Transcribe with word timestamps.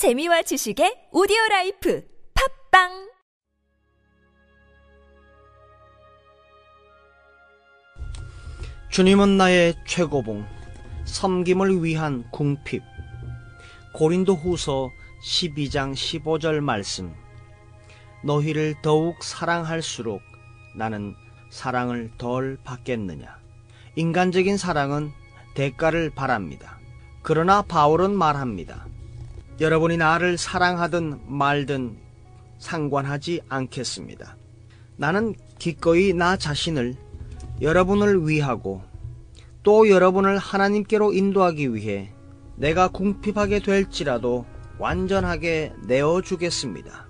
재미와 0.00 0.40
지식의 0.40 1.12
오디오 1.12 1.36
라이프 1.50 2.02
팟빵 2.70 3.10
주님은 8.88 9.36
나의 9.36 9.74
최고봉, 9.86 10.46
섬김을 11.04 11.84
위한 11.84 12.24
궁핍. 12.30 12.82
고린도 13.92 14.36
후서 14.36 14.88
12장 15.22 15.92
15절 15.92 16.60
말씀. 16.60 17.14
너희를 18.24 18.76
더욱 18.80 19.22
사랑할수록 19.22 20.22
나는 20.78 21.14
사랑을 21.50 22.10
덜 22.16 22.56
받겠느냐. 22.64 23.36
인간적인 23.96 24.56
사랑은 24.56 25.10
대가를 25.54 26.08
바랍니다. 26.08 26.78
그러나 27.20 27.60
바울은 27.60 28.16
말합니다. 28.16 28.88
여러분이 29.60 29.98
나를 29.98 30.38
사랑하든 30.38 31.20
말든 31.26 31.98
상관하지 32.58 33.42
않겠습니다. 33.50 34.38
나는 34.96 35.34
기꺼이 35.58 36.14
나 36.14 36.38
자신을 36.38 36.94
여러분을 37.60 38.26
위하고 38.26 38.82
또 39.62 39.90
여러분을 39.90 40.38
하나님께로 40.38 41.12
인도하기 41.12 41.74
위해 41.74 42.10
내가 42.56 42.88
궁핍하게 42.88 43.58
될지라도 43.58 44.46
완전하게 44.78 45.74
내어주겠습니다. 45.86 47.06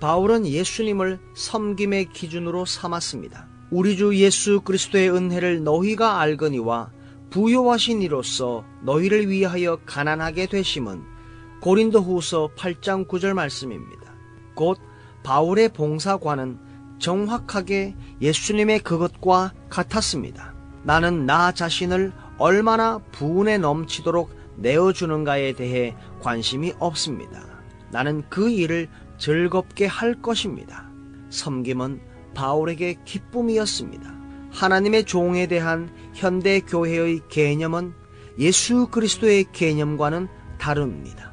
바울은 0.00 0.48
예수님을 0.48 1.20
섬김의 1.34 2.12
기준으로 2.12 2.64
삼았습니다. 2.64 3.46
우리 3.70 3.96
주 3.96 4.16
예수 4.16 4.62
그리스도의 4.62 5.10
은혜를 5.10 5.62
너희가 5.62 6.20
알거니와 6.20 6.90
부요하신 7.30 8.02
이로써 8.02 8.64
너희를 8.82 9.30
위하여 9.30 9.78
가난하게 9.86 10.46
되심은 10.46 11.17
고린도 11.60 12.00
후서 12.00 12.50
8장 12.56 13.08
9절 13.08 13.34
말씀입니다. 13.34 14.12
곧 14.54 14.78
바울의 15.22 15.70
봉사관은 15.70 16.58
정확하게 16.98 17.94
예수님의 18.20 18.80
그것과 18.80 19.52
같았습니다. 19.68 20.54
나는 20.84 21.26
나 21.26 21.52
자신을 21.52 22.12
얼마나 22.38 22.98
부은에 23.12 23.58
넘치도록 23.58 24.30
내어주는가에 24.56 25.52
대해 25.52 25.94
관심이 26.20 26.72
없습니다. 26.78 27.44
나는 27.90 28.22
그 28.28 28.50
일을 28.50 28.88
즐겁게 29.18 29.86
할 29.86 30.20
것입니다. 30.20 30.88
섬김은 31.30 32.00
바울에게 32.34 32.98
기쁨이었습니다. 33.04 34.14
하나님의 34.52 35.04
종에 35.04 35.46
대한 35.46 35.90
현대 36.14 36.60
교회의 36.60 37.20
개념은 37.28 37.92
예수 38.38 38.88
그리스도의 38.88 39.46
개념과는 39.52 40.28
다릅니다. 40.58 41.27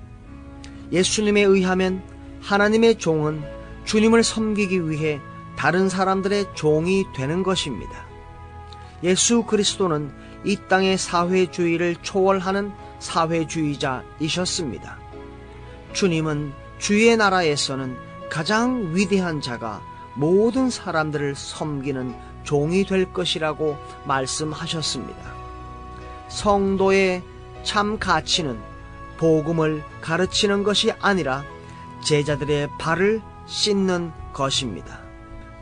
예수님에 0.92 1.42
의하면 1.42 2.04
하나님의 2.42 3.00
종은 3.00 3.44
주님을 3.86 4.24
섬기기 4.24 4.90
위해 4.90 5.20
다른 5.56 5.90
사람들의 5.90 6.48
종이 6.54 7.06
되는 7.16 7.44
것입니다. 7.44 8.06
예수 9.04 9.44
그리스도는 9.44 10.12
이 10.44 10.58
땅의 10.68 10.98
사회주의를 10.98 11.96
초월하는 12.02 12.72
사회주의자이셨습니다. 13.00 15.00
주님은 15.94 16.54
주의 16.78 17.16
나라에서는 17.16 17.96
가장 18.30 18.94
위대한 18.94 19.42
자가 19.42 19.82
모든 20.16 20.70
사람들을 20.70 21.36
섬기는 21.36 22.16
종이 22.44 22.86
될 22.86 23.12
것이라고 23.12 23.78
말씀하셨습니다. 24.06 25.34
성도의 26.30 27.24
참 27.64 27.98
가치는 27.98 28.75
복음을 29.18 29.84
가르치는 30.02 30.64
것이 30.64 30.92
아니라 31.00 31.44
제자들의 32.04 32.70
발을 32.80 33.22
씻는 33.46 34.12
것입니다. 34.34 35.00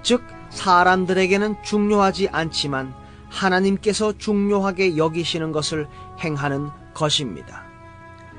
즉, 0.02 0.24
사람들에게는 0.50 1.64
중요하지 1.64 2.30
않지만 2.30 2.94
하나님께서 3.30 4.18
중요하게 4.18 4.98
여기시는 4.98 5.52
것을 5.52 5.88
행하는 6.24 6.70
것입니다. 6.94 7.64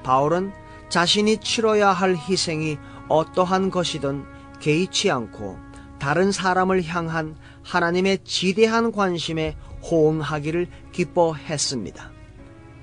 바울은 0.04 0.52
자신이 0.88 1.38
치러야 1.38 1.91
할 1.91 2.16
희생이 2.16 2.78
어떠한 3.08 3.70
것이든 3.70 4.25
개의치 4.60 5.10
않고 5.10 5.58
다른 5.98 6.31
사람을 6.31 6.84
향한 6.84 7.36
하나님의 7.62 8.19
지대한 8.25 8.92
관심에 8.92 9.56
호응하기를 9.91 10.69
기뻐했습니다. 10.92 12.10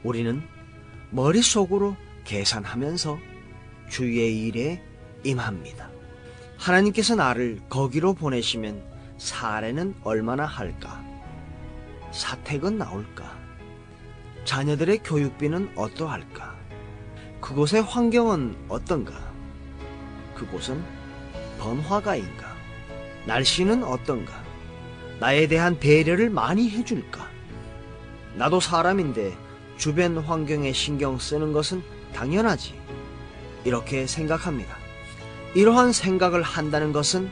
우리는 0.04 0.44
머릿속으로 1.12 1.96
계산하면서 2.24 3.20
주의 3.90 4.46
일에 4.48 4.82
임합니다. 5.24 5.90
하나님께서 6.58 7.16
나를 7.16 7.60
거기로 7.70 8.14
보내시면 8.14 8.84
사례는 9.18 9.96
얼마나 10.04 10.46
할까? 10.46 11.04
사택은 12.12 12.78
나올까? 12.78 13.40
자녀들의 14.46 15.00
교육비는 15.04 15.74
어떠할까? 15.76 16.56
그곳의 17.42 17.82
환경은 17.84 18.56
어떤가? 18.70 19.14
그곳은 20.36 20.84
번화가인가? 21.60 22.48
날씨는 23.26 23.84
어떤가? 23.84 24.42
나에 25.20 25.48
대한 25.48 25.80
배려를 25.80 26.30
많이 26.30 26.70
해줄까? 26.70 27.30
나도 28.36 28.60
사람인데 28.60 29.38
주변 29.78 30.18
환경에 30.18 30.74
신경 30.74 31.20
쓰는 31.20 31.54
것은 31.54 31.84
당연하지. 32.14 32.80
이렇게 33.64 34.08
생각합니다. 34.08 34.76
이러한 35.54 35.92
생각을 35.92 36.42
한다는 36.42 36.92
것은 36.94 37.30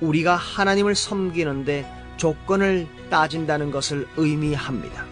우리가 0.00 0.36
하나님을 0.36 0.94
섬기는데 0.94 1.86
조건을 2.16 2.86
따진다는 3.10 3.70
것을 3.70 4.06
의미합니다. 4.16 5.06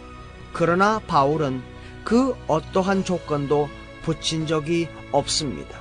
그러나 0.53 1.01
바울은 1.07 1.63
그 2.05 2.35
어떠한 2.49 3.05
조건도 3.05 3.69
붙인 4.03 4.47
적이 4.47 4.89
없습니다. 5.13 5.79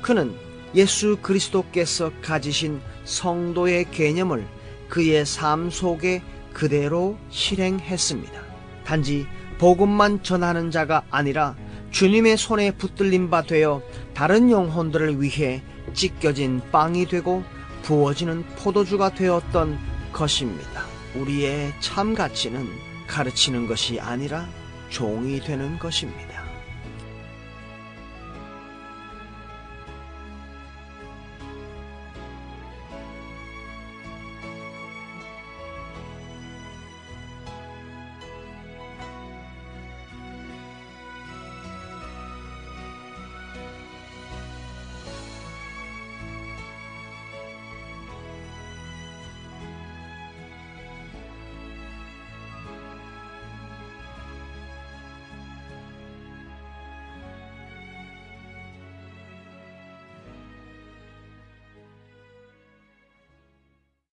그는 0.00 0.34
예수 0.74 1.18
그리스도께서 1.20 2.10
가지신 2.22 2.80
성도의 3.04 3.90
개념을 3.90 4.46
그의 4.88 5.26
삶 5.26 5.70
속에 5.70 6.22
그대로 6.52 7.18
실행했습니다. 7.30 8.40
단지 8.84 9.26
복음만 9.58 10.22
전하는 10.22 10.70
자가 10.70 11.02
아니라 11.10 11.56
주님의 11.94 12.36
손에 12.36 12.72
붙들린 12.72 13.30
바 13.30 13.42
되어 13.42 13.80
다른 14.14 14.50
영혼들을 14.50 15.22
위해 15.22 15.62
찢겨진 15.92 16.60
빵이 16.72 17.06
되고 17.06 17.44
부어지는 17.82 18.44
포도주가 18.56 19.14
되었던 19.14 19.78
것입니다. 20.12 20.86
우리의 21.14 21.72
참 21.78 22.16
가치는 22.16 22.68
가르치는 23.06 23.68
것이 23.68 24.00
아니라 24.00 24.48
종이 24.90 25.38
되는 25.38 25.78
것입니다. 25.78 26.33